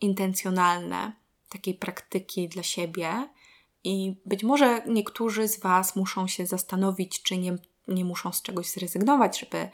[0.00, 1.12] intencjonalne,
[1.48, 3.28] takiej praktyki dla siebie.
[3.84, 7.56] I być może niektórzy z Was muszą się zastanowić, czy nie,
[7.88, 9.68] nie muszą z czegoś zrezygnować, żeby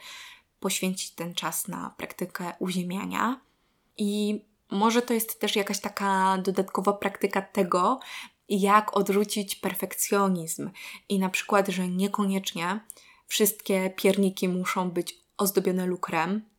[0.59, 3.41] poświęcić ten czas na praktykę uziemiania.
[3.97, 4.41] I
[4.71, 7.99] może to jest też jakaś taka dodatkowa praktyka tego,
[8.49, 10.69] jak odrzucić perfekcjonizm
[11.09, 12.79] i na przykład, że niekoniecznie
[13.27, 16.49] wszystkie pierniki muszą być ozdobione lukrem,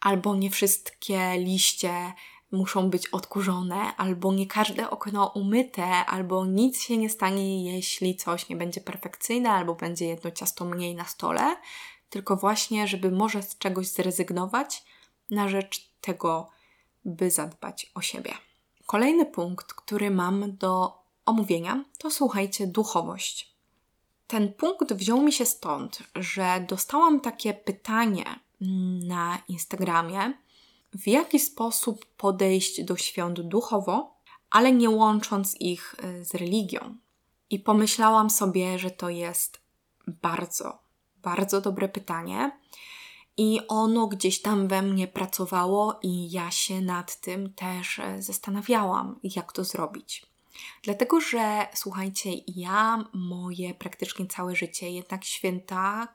[0.00, 2.12] albo nie wszystkie liście
[2.52, 8.48] muszą być odkurzone, albo nie każde okno umyte, albo nic się nie stanie, jeśli coś
[8.48, 11.56] nie będzie perfekcyjne, albo będzie jedno ciasto mniej na stole,
[12.10, 14.84] tylko właśnie, żeby może z czegoś zrezygnować
[15.30, 16.50] na rzecz tego,
[17.04, 18.49] by zadbać o siebie.
[18.90, 23.54] Kolejny punkt, który mam do omówienia, to słuchajcie, duchowość.
[24.26, 28.24] Ten punkt wziął mi się stąd, że dostałam takie pytanie
[29.06, 30.32] na Instagramie,
[30.92, 34.14] w jaki sposób podejść do świąt duchowo,
[34.50, 36.96] ale nie łącząc ich y, z religią.
[37.50, 39.60] I pomyślałam sobie, że to jest
[40.06, 40.78] bardzo,
[41.22, 42.50] bardzo dobre pytanie.
[43.36, 49.20] I ono gdzieś tam we mnie pracowało, i ja się nad tym też e, zastanawiałam,
[49.22, 50.26] jak to zrobić.
[50.82, 56.08] Dlatego, że słuchajcie, ja moje praktycznie całe życie jednak święta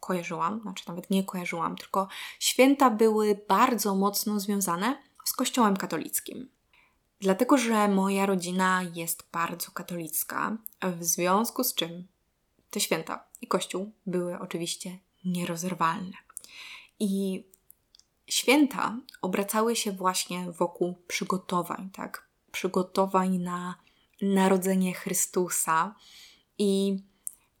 [0.00, 6.48] kojarzyłam, znaczy nawet nie kojarzyłam, tylko święta były bardzo mocno związane z Kościołem katolickim.
[7.20, 12.08] Dlatego, że moja rodzina jest bardzo katolicka, w związku z czym
[12.70, 16.23] te święta i Kościół były oczywiście nierozerwalne.
[17.00, 17.44] I
[18.26, 22.28] święta obracały się właśnie wokół przygotowań, tak?
[22.52, 23.74] Przygotowań na
[24.22, 25.94] narodzenie Chrystusa.
[26.58, 26.96] I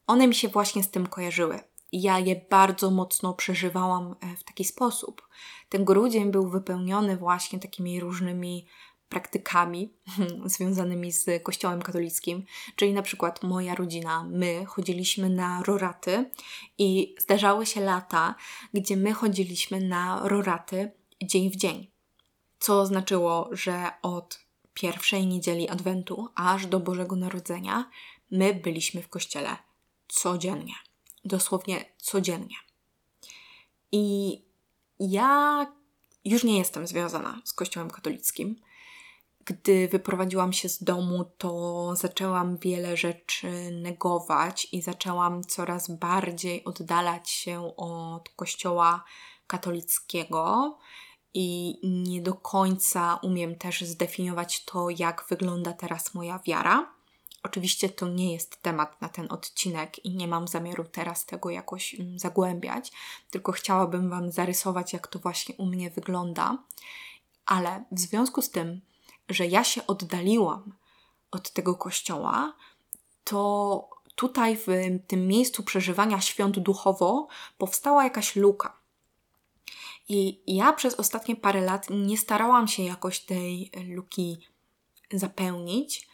[0.06, 1.60] one mi się właśnie z tym kojarzyły.
[1.92, 5.28] Ja je bardzo mocno przeżywałam e, w taki sposób.
[5.68, 8.66] Ten grudzień był wypełniony właśnie takimi różnymi
[9.14, 9.92] praktykami
[10.54, 12.44] związanymi z Kościołem katolickim,
[12.76, 16.30] czyli na przykład moja rodzina, my chodziliśmy na roraty
[16.78, 18.34] i zdarzały się lata,
[18.74, 20.90] gdzie my chodziliśmy na roraty
[21.22, 21.90] dzień w dzień.
[22.58, 24.38] Co znaczyło, że od
[24.74, 27.90] pierwszej niedzieli Adwentu aż do Bożego Narodzenia
[28.30, 29.56] my byliśmy w kościele
[30.08, 30.74] codziennie.
[31.24, 32.56] Dosłownie codziennie.
[33.92, 34.38] I
[35.00, 35.66] ja
[36.24, 38.56] już nie jestem związana z Kościołem katolickim
[39.44, 47.30] gdy wyprowadziłam się z domu, to zaczęłam wiele rzeczy negować i zaczęłam coraz bardziej oddalać
[47.30, 49.04] się od kościoła
[49.46, 50.78] katolickiego.
[51.36, 56.94] I nie do końca umiem też zdefiniować to, jak wygląda teraz moja wiara.
[57.42, 61.94] Oczywiście to nie jest temat na ten odcinek i nie mam zamiaru teraz tego jakoś
[61.94, 62.92] mm, zagłębiać,
[63.30, 66.58] tylko chciałabym Wam zarysować, jak to właśnie u mnie wygląda.
[67.46, 68.80] Ale w związku z tym,
[69.28, 70.72] że ja się oddaliłam
[71.30, 72.54] od tego kościoła,
[73.24, 74.66] to tutaj w
[75.06, 78.76] tym miejscu przeżywania świąt duchowo powstała jakaś luka.
[80.08, 84.38] I ja przez ostatnie parę lat nie starałam się jakoś tej luki
[85.12, 86.08] zapełnić,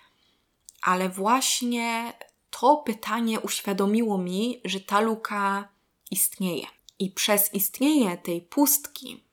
[0.82, 2.12] ale właśnie
[2.50, 5.68] to pytanie uświadomiło mi, że ta luka
[6.10, 6.66] istnieje.
[6.98, 9.24] I przez istnienie tej pustki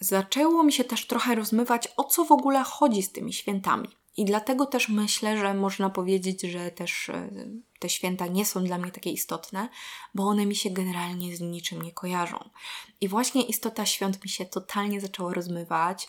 [0.00, 3.88] zaczęło mi się też trochę rozmywać, o co w ogóle chodzi z tymi świętami.
[4.16, 7.30] I dlatego też myślę, że można powiedzieć, że też e,
[7.78, 9.68] te święta nie są dla mnie takie istotne,
[10.14, 12.50] bo one mi się generalnie z niczym nie kojarzą.
[13.00, 16.08] I właśnie istota świąt mi się totalnie zaczęła rozmywać,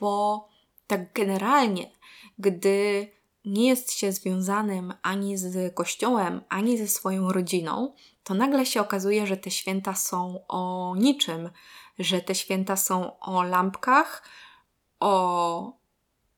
[0.00, 0.48] bo
[0.86, 1.90] tak generalnie,
[2.38, 3.08] gdy
[3.44, 9.26] nie jest się związanym ani z kościołem, ani ze swoją rodziną, to nagle się okazuje,
[9.26, 11.50] że te święta są o niczym,
[12.00, 14.22] że te święta są o lampkach,
[15.00, 15.72] o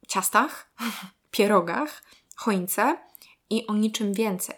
[0.09, 0.73] ciastach,
[1.31, 2.03] pierogach,
[2.37, 2.99] choince
[3.51, 4.57] i o niczym więcej.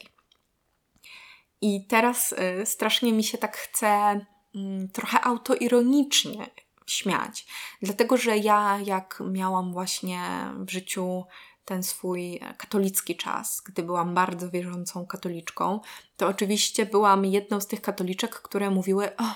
[1.60, 4.20] I teraz y, strasznie mi się tak chce
[4.56, 6.50] y, trochę autoironicznie
[6.86, 7.46] śmiać,
[7.82, 10.20] dlatego że ja, jak miałam właśnie
[10.58, 11.24] w życiu
[11.64, 15.80] ten swój katolicki czas, gdy byłam bardzo wierzącą katoliczką,
[16.16, 19.34] to oczywiście byłam jedną z tych katoliczek, które mówiły: O,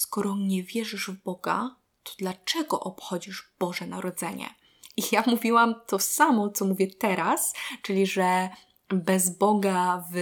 [0.00, 4.54] skoro nie wierzysz w Boga, to dlaczego obchodzisz Boże Narodzenie?
[4.96, 8.48] I ja mówiłam to samo, co mówię teraz, czyli że
[8.88, 10.16] bez Boga w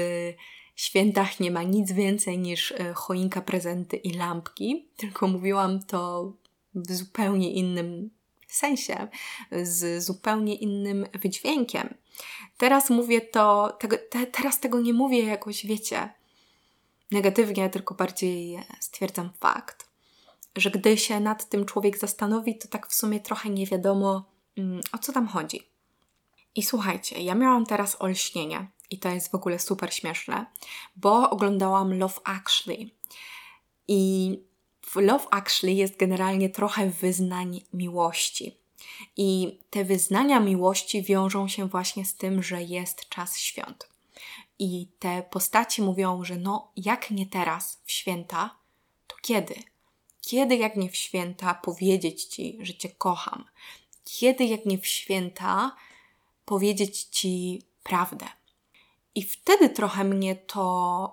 [0.74, 6.32] świętach nie ma nic więcej niż e, choinka, prezenty i lampki, tylko mówiłam to
[6.74, 8.10] w zupełnie innym
[8.48, 9.08] sensie,
[9.62, 11.94] z zupełnie innym wydźwiękiem.
[12.56, 13.78] Teraz mówię to,
[14.10, 16.17] te, teraz tego nie mówię jakoś, wiecie,
[17.10, 19.88] negatywnie, tylko bardziej stwierdzam fakt,
[20.56, 24.24] że gdy się nad tym człowiek zastanowi, to tak w sumie trochę nie wiadomo,
[24.56, 25.68] mm, o co tam chodzi.
[26.54, 30.46] I słuchajcie, ja miałam teraz olśnienie i to jest w ogóle super śmieszne,
[30.96, 32.90] bo oglądałam Love Actually.
[33.88, 34.32] I
[34.86, 38.56] w Love Actually jest generalnie trochę wyznań miłości.
[39.16, 43.88] I te wyznania miłości wiążą się właśnie z tym, że jest czas świąt.
[44.58, 48.56] I te postaci mówią, że no, jak nie teraz, w święta,
[49.06, 49.54] to kiedy?
[50.20, 53.44] Kiedy, jak nie w święta, powiedzieć ci, że cię kocham?
[54.04, 55.76] Kiedy, jak nie w święta,
[56.44, 58.26] powiedzieć ci prawdę?
[59.14, 60.62] I wtedy trochę mnie to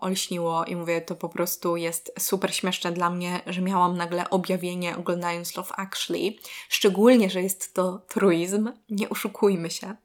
[0.01, 4.97] olśniło i mówię, to po prostu jest super śmieszne dla mnie, że miałam nagle objawienie
[4.97, 6.33] oglądając Love Actually.
[6.69, 9.95] Szczególnie, że jest to truizm, nie oszukujmy się.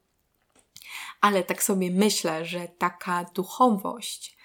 [1.20, 4.36] Ale tak sobie myślę, że taka duchowość,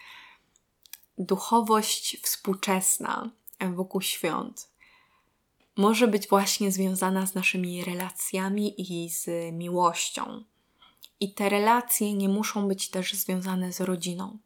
[1.17, 3.31] duchowość współczesna
[3.75, 4.69] wokół świąt,
[5.77, 10.43] może być właśnie związana z naszymi relacjami i z miłością.
[11.19, 14.37] I te relacje nie muszą być też związane z rodziną,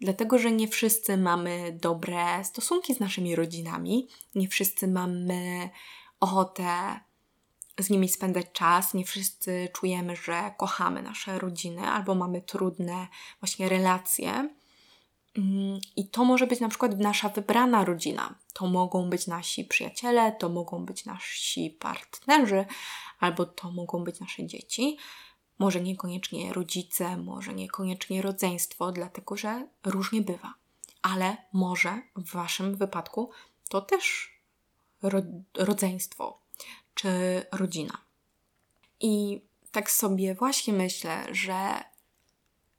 [0.00, 5.70] dlatego że nie wszyscy mamy dobre stosunki z naszymi rodzinami, nie wszyscy mamy
[6.20, 7.00] ochotę
[7.78, 13.08] z nimi spędzać czas, nie wszyscy czujemy, że kochamy nasze rodziny albo mamy trudne
[13.40, 14.48] właśnie relacje.
[15.38, 18.34] Mm, I to może być na przykład nasza wybrana rodzina.
[18.52, 22.64] To mogą być nasi przyjaciele, to mogą być nasi partnerzy,
[23.20, 24.96] albo to mogą być nasze dzieci.
[25.58, 30.54] Może niekoniecznie rodzice, może niekoniecznie rodzeństwo, dlatego że różnie bywa.
[31.02, 33.30] Ale może w Waszym wypadku
[33.68, 34.30] to też
[35.02, 35.22] ro
[35.54, 36.43] rodzeństwo
[37.04, 37.98] czy rodzina.
[39.00, 39.40] I
[39.72, 41.84] tak sobie właśnie myślę, że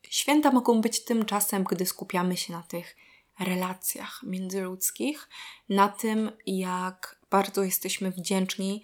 [0.10, 2.96] święta mogą być tym czasem, gdy skupiamy się na tych
[3.40, 5.30] relacjach międzyludzkich,
[5.70, 8.84] na tym, jak bardzo jesteśmy wdzięczni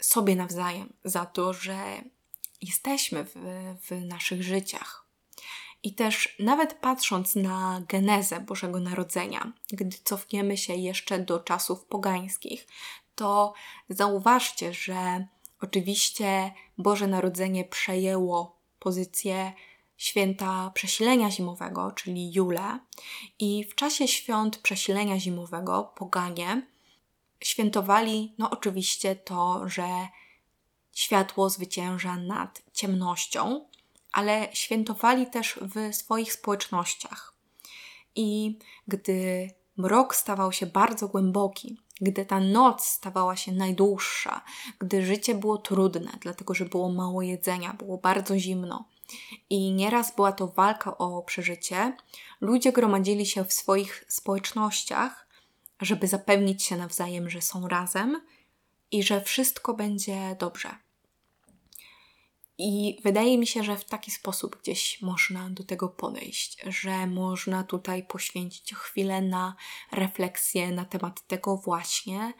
[0.00, 2.02] sobie nawzajem za to, że
[2.62, 3.34] jesteśmy w,
[3.88, 5.06] w naszych życiach.
[5.82, 12.66] I też nawet patrząc na genezę Bożego Narodzenia, gdy cofniemy się jeszcze do czasów pogańskich,
[13.14, 13.54] to
[13.88, 15.26] zauważcie, że
[15.60, 19.52] oczywiście Boże Narodzenie przejęło pozycję
[19.96, 22.78] święta przesilenia zimowego, czyli Jule,
[23.38, 26.66] i w czasie świąt przesilenia zimowego poganie
[27.40, 30.08] świętowali, no oczywiście to, że
[30.92, 33.68] światło zwycięża nad ciemnością,
[34.12, 37.34] ale świętowali też w swoich społecznościach.
[38.14, 44.40] I gdy mrok stawał się bardzo głęboki, gdy ta noc stawała się najdłuższa,
[44.78, 48.84] gdy życie było trudne, dlatego że było mało jedzenia, było bardzo zimno
[49.50, 51.96] i nieraz była to walka o przeżycie,
[52.40, 55.28] ludzie gromadzili się w swoich społecznościach,
[55.80, 58.20] żeby zapewnić się nawzajem, że są razem
[58.90, 60.83] i że wszystko będzie dobrze.
[62.58, 67.64] I wydaje mi się, że w taki sposób gdzieś można do tego podejść, że można
[67.64, 69.56] tutaj poświęcić chwilę na
[69.92, 72.32] refleksję na temat tego właśnie,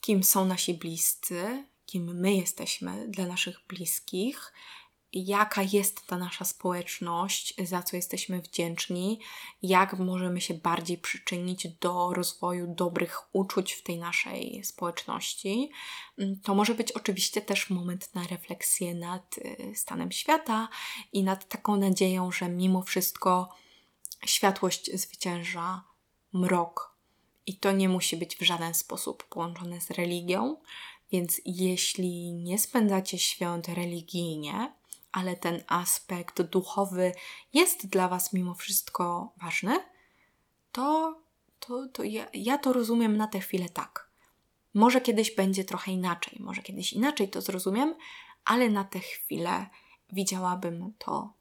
[0.00, 4.52] kim są nasi bliscy, kim my jesteśmy dla naszych bliskich
[5.12, 9.20] jaka jest ta nasza społeczność, za co jesteśmy wdzięczni,
[9.62, 15.70] jak możemy się bardziej przyczynić do rozwoju dobrych uczuć w tej naszej społeczności.
[16.18, 20.68] Mm, to może być oczywiście też moment na refleksję nad y, stanem świata
[21.12, 23.48] i nad taką nadzieją, że mimo wszystko
[24.26, 25.84] światłość zwycięża
[26.32, 26.92] mrok.
[27.46, 30.56] I to nie musi być w żaden sposób połączone z religią.
[31.12, 34.72] Więc jeśli nie spędzacie świąt religijnie,
[35.12, 37.12] ale ten aspekt duchowy
[37.52, 39.80] jest dla Was mimo wszystko ważny,
[40.72, 41.18] to,
[41.60, 44.10] to, to ja, ja to rozumiem na tę chwilę tak.
[44.74, 47.94] Może kiedyś będzie trochę inaczej, może kiedyś inaczej to zrozumiem,
[48.44, 49.66] ale na tę chwilę
[50.12, 51.32] widziałabym to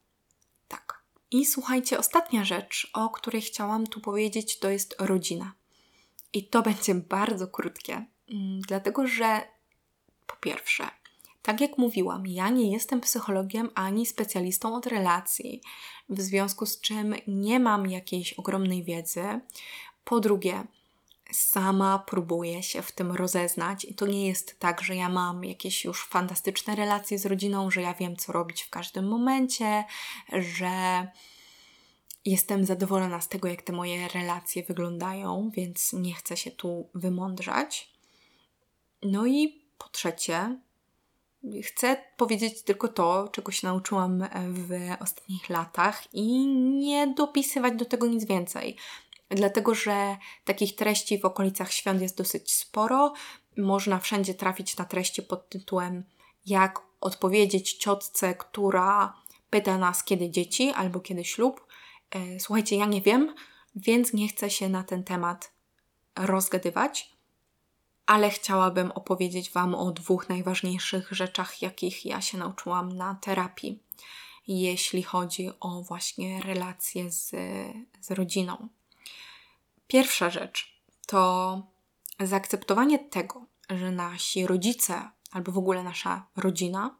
[0.67, 1.03] tak.
[1.31, 5.53] I słuchajcie, ostatnia rzecz, o której chciałam tu powiedzieć, to jest rodzina.
[6.33, 9.41] I to będzie bardzo krótkie, mm, dlatego że
[10.27, 10.89] po pierwsze,
[11.41, 15.61] tak jak mówiłam, ja nie jestem psychologiem ani specjalistą od relacji,
[16.09, 19.23] w związku z czym nie mam jakiejś ogromnej wiedzy.
[20.03, 20.63] Po drugie,
[21.31, 25.85] sama próbuję się w tym rozeznać i to nie jest tak, że ja mam jakieś
[25.85, 29.83] już fantastyczne relacje z rodziną, że ja wiem, co robić w każdym momencie,
[30.33, 31.07] że
[32.25, 37.91] jestem zadowolona z tego, jak te moje relacje wyglądają, więc nie chcę się tu wymądrzać.
[39.03, 40.59] No i po trzecie,
[41.63, 48.07] Chcę powiedzieć tylko to, czego się nauczyłam w ostatnich latach i nie dopisywać do tego
[48.07, 48.77] nic więcej.
[49.29, 53.13] Dlatego, że takich treści w okolicach świąt jest dosyć sporo.
[53.57, 56.03] Można wszędzie trafić na treści pod tytułem
[56.45, 59.13] jak odpowiedzieć ciotce, która
[59.49, 61.67] pyta nas kiedy dzieci albo kiedy ślub.
[62.11, 63.35] E, słuchajcie, ja nie wiem,
[63.75, 65.51] więc nie chcę się na ten temat
[66.15, 67.10] rozgadywać
[68.05, 73.79] ale chciałabym opowiedzieć Wam o dwóch najważniejszych rzeczach, jakich ja się nauczyłam na terapii,
[74.47, 77.29] jeśli chodzi o właśnie relacje z,
[78.01, 78.67] z rodziną.
[79.87, 81.61] Pierwsza rzecz to
[82.19, 86.95] zaakceptowanie tego, że nasi rodzice albo w ogóle nasza rodzina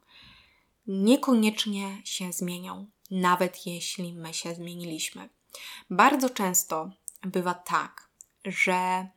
[0.88, 5.30] niekoniecznie się zmienią, nawet jeśli my się zmieniliśmy.
[5.90, 6.90] Bardzo często
[7.22, 8.10] bywa tak,
[8.46, 9.08] że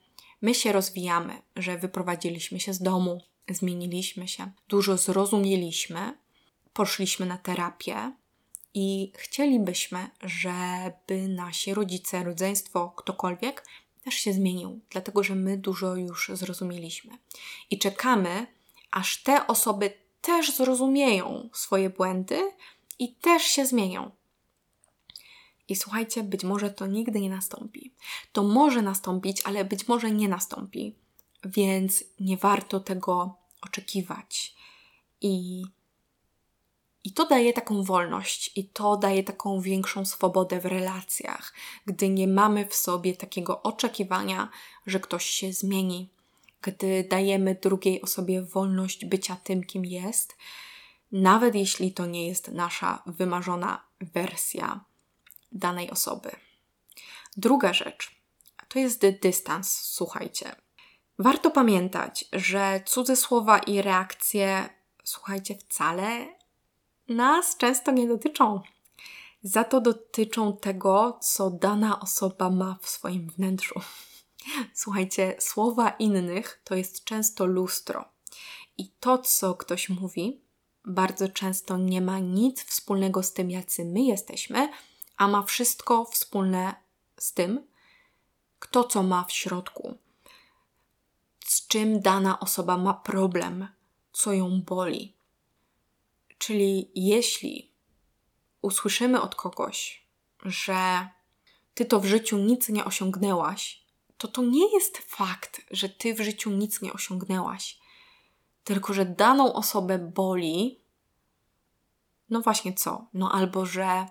[0.44, 6.18] my się rozwijamy, że wyprowadziliśmy się z domu, zmieniliśmy się, dużo zrozumieliśmy,
[6.72, 8.12] poszliśmy na terapię
[8.74, 13.66] i chcielibyśmy, żeby nasi rodzice, rodzeństwo, ktokolwiek
[14.04, 17.18] też się zmienił, dlatego że my dużo już zrozumieliśmy.
[17.70, 18.46] I czekamy,
[18.90, 22.38] aż te osoby też zrozumieją swoje błędy
[22.98, 24.10] i też się zmienią.
[25.68, 27.94] I słuchajcie, być może to nigdy nie nastąpi.
[28.32, 30.94] To może nastąpić, ale być może nie nastąpi.
[31.44, 34.54] Więc nie warto tego oczekiwać.
[35.20, 35.62] I,
[37.04, 41.54] I to daje taką wolność, i to daje taką większą swobodę w relacjach,
[41.86, 44.48] gdy nie mamy w sobie takiego oczekiwania,
[44.86, 46.08] że ktoś się zmieni,
[46.62, 50.36] gdy dajemy drugiej osobie wolność bycia tym, kim jest,
[51.12, 54.84] nawet jeśli to nie jest nasza wymarzona wersja
[55.54, 56.30] danej osoby.
[57.36, 58.14] Druga rzecz
[58.74, 60.56] to jest dystans, słuchajcie.
[61.18, 64.68] Warto pamiętać, że cudze słowa i reakcje,
[65.04, 66.26] słuchajcie, wcale
[67.08, 68.60] nas często nie dotyczą.
[69.42, 73.80] Za to dotyczą tego, co dana osoba ma w swoim wnętrzu.
[74.74, 78.04] Słuchajcie, słowa innych to jest często lustro.
[78.78, 80.40] I to, co ktoś mówi,
[80.84, 84.68] bardzo często nie ma nic wspólnego z tym, jacy my jesteśmy,
[85.16, 86.74] a ma wszystko wspólne
[87.18, 87.66] z tym,
[88.58, 89.98] kto co ma w środku,
[91.46, 93.68] z czym dana osoba ma problem,
[94.12, 95.16] co ją boli.
[96.38, 97.70] Czyli jeśli
[98.62, 100.06] usłyszymy od kogoś,
[100.44, 101.08] że
[101.74, 103.84] ty to w życiu nic nie osiągnęłaś,
[104.18, 107.78] to to nie jest fakt, że ty w życiu nic nie osiągnęłaś,
[108.64, 110.80] tylko że daną osobę boli,
[112.30, 113.06] no właśnie co?
[113.14, 114.06] No albo że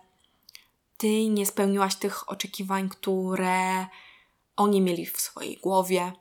[0.97, 3.87] ty nie spełniłaś tych oczekiwań, które
[4.55, 6.11] oni mieli w swojej głowie,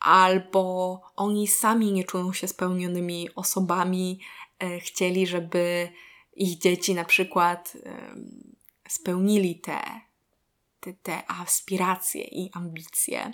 [0.00, 4.20] albo oni sami nie czują się spełnionymi osobami,
[4.58, 5.92] e, chcieli, żeby
[6.36, 7.76] ich dzieci na przykład
[8.88, 9.80] spełnili te,
[10.80, 13.32] te, te aspiracje i ambicje.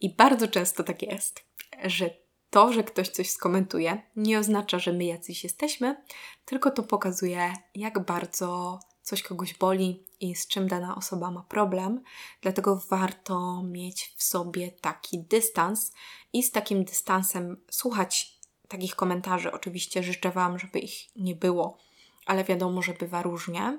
[0.00, 1.44] I bardzo często tak jest,
[1.84, 2.10] że
[2.50, 6.02] to, że ktoś coś skomentuje, nie oznacza, że my jacyś jesteśmy,
[6.44, 12.02] tylko to pokazuje, jak bardzo coś kogoś boli i z czym dana osoba ma problem,
[12.40, 15.92] dlatego warto mieć w sobie taki dystans
[16.32, 18.38] i z takim dystansem słuchać
[18.68, 19.52] takich komentarzy.
[19.52, 21.78] Oczywiście życzę Wam, żeby ich nie było,
[22.26, 23.78] ale wiadomo, że bywa różnie.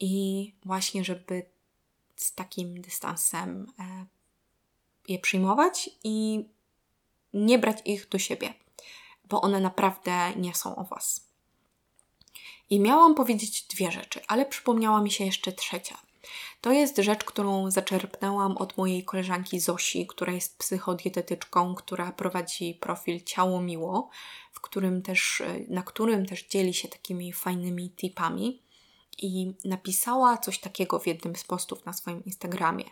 [0.00, 1.46] I właśnie, żeby
[2.16, 4.06] z takim dystansem e,
[5.08, 6.48] je przyjmować i
[7.32, 8.54] nie brać ich do siebie,
[9.24, 11.25] bo one naprawdę nie są o Was.
[12.70, 15.98] I miałam powiedzieć dwie rzeczy, ale przypomniała mi się jeszcze trzecia.
[16.60, 23.20] To jest rzecz, którą zaczerpnęłam od mojej koleżanki Zosi, która jest psychodietetyczką, która prowadzi profil
[23.24, 24.10] Ciało Miło,
[24.52, 28.62] w którym też, na którym też dzieli się takimi fajnymi tipami.
[29.18, 32.84] I napisała coś takiego w jednym z postów na swoim Instagramie,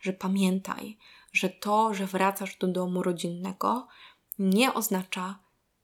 [0.00, 0.98] że pamiętaj,
[1.32, 3.86] że to, że wracasz do domu rodzinnego,
[4.38, 5.38] nie oznacza,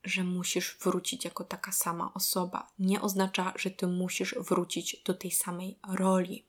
[0.06, 2.68] że musisz wrócić jako taka sama osoba.
[2.78, 6.44] Nie oznacza, że ty musisz wrócić do tej samej roli.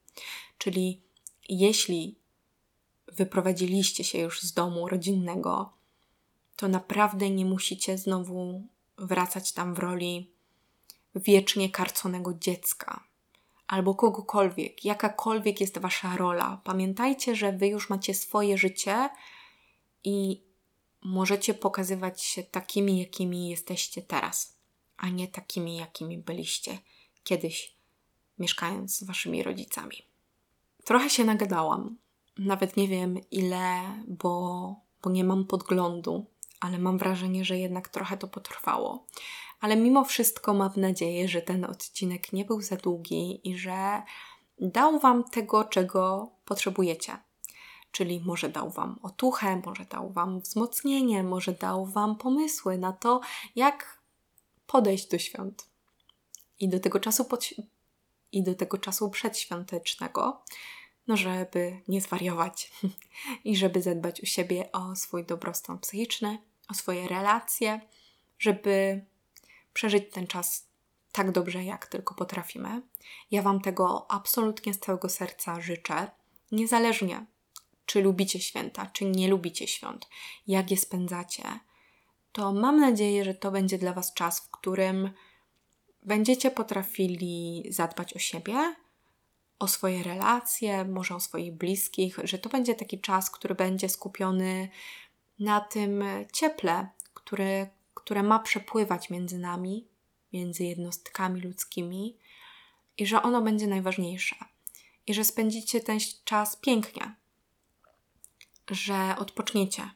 [0.58, 1.01] Czyli
[1.49, 2.16] jeśli
[3.08, 5.74] wyprowadziliście się już z domu rodzinnego,
[6.55, 8.64] to naprawdę nie musicie znowu
[8.97, 10.32] wracać tam w roli
[11.16, 13.03] wiecznie karconego dziecka
[13.68, 16.62] albo kogokolwiek, jakakolwiek jest wasza rola.
[16.64, 19.10] Pamiętajcie, że wy już macie swoje życie
[20.03, 20.41] i
[21.04, 24.58] możecie pokazywać się takimi, jakimi jesteście teraz,
[24.98, 26.78] a nie takimi, jakimi byliście
[27.24, 27.76] kiedyś,
[28.39, 29.98] mieszkając z waszymi rodzicami.
[30.86, 31.98] Trochę się nagadałam.
[32.38, 36.26] Nawet nie wiem ile, bo, bo nie mam podglądu,
[36.60, 39.06] ale mam wrażenie, że jednak trochę to potrwało.
[39.60, 44.02] Ale mimo wszystko mam nadzieję, że ten odcinek nie był za długi i że
[44.60, 47.18] dał Wam tego, czego potrzebujecie.
[47.92, 53.22] Czyli może dał Wam otuchę, może dał Wam wzmocnienie, może dał Wam pomysły na to,
[53.56, 53.98] jak
[54.68, 55.68] podejść do świąt.
[56.60, 57.46] I do tego czasu, pod...
[58.32, 60.42] i do tego czasu przedświątecznego,
[61.08, 62.72] no żeby nie zwariować
[63.46, 66.38] i żeby zadbać o siebie, o swój dobrostan psychiczny,
[66.70, 67.82] o swoje relacje,
[68.40, 69.06] żeby
[69.74, 70.68] przeżyć ten czas
[71.12, 72.82] tak dobrze, jak tylko potrafimy.
[73.32, 76.12] Ja Wam tego absolutnie z całego serca życzę,
[76.52, 77.26] niezależnie
[77.88, 80.08] czy lubicie święta, czy nie lubicie świąt,
[80.48, 81.44] jak je spędzacie,
[82.32, 85.10] to mam nadzieję, że to będzie dla Was czas, w którym
[86.04, 88.76] będziecie potrafili zadbać o siebie,
[89.60, 94.70] o swoje relacje, może o swoich bliskich, że to będzie taki czas, który będzie skupiony
[95.40, 99.88] na tym cieple, które, które ma przepływać między nami,
[100.34, 102.18] między jednostkami ludzkimi
[102.98, 104.36] i że ono będzie najważniejsze.
[105.08, 107.16] I że spędzicie ten czas pięknie,
[108.72, 109.89] że odpoczniecie,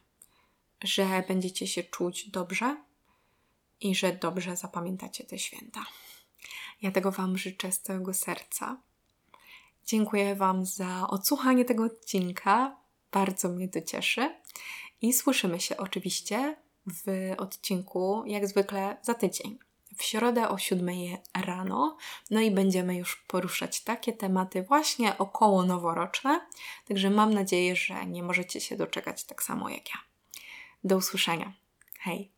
[0.84, 2.76] że będziecie się czuć dobrze
[3.80, 5.86] i że dobrze zapamiętacie te święta.
[6.82, 8.80] Ja tego Wam życzę z całego serca.
[9.86, 12.76] Dziękuję Wam za odsłuchanie tego odcinka.
[13.12, 14.34] Bardzo mnie to cieszy.
[15.00, 16.56] I słyszymy się oczywiście
[16.86, 19.58] w odcinku, jak zwykle, za tydzień.
[19.96, 20.88] W środę o 7
[21.34, 21.96] rano.
[22.30, 26.46] No i będziemy już poruszać takie tematy właśnie około noworoczne.
[26.88, 30.00] Także mam nadzieję, że nie możecie się doczekać tak samo jak ja.
[30.84, 31.52] Do usłyszenia.
[31.98, 32.31] Hej!